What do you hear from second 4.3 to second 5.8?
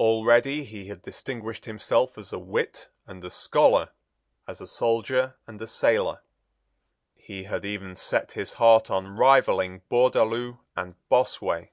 as a soldier and a